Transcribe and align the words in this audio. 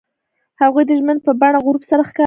هغوی 0.61 0.83
د 0.87 0.91
ژمنې 0.99 1.21
په 1.25 1.31
بڼه 1.41 1.57
غروب 1.65 1.83
سره 1.91 1.99
ښکاره 2.09 2.09
هم 2.09 2.15
کړه. 2.15 2.19